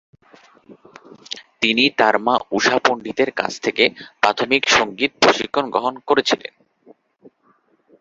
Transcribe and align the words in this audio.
তিনি 1.61 1.83
তাঁর 1.97 2.15
মা 2.17 2.35
ঊষা 2.51 2.77
পণ্ডিতের 2.85 3.29
কাছ 3.31 3.51
থেকে 3.61 3.83
প্রাথমিক 4.21 4.63
সংগীত 4.69 5.11
প্রশিক্ষণ 5.21 5.65
গ্রহণ 5.69 5.95
করেছিলেন। 6.07 6.53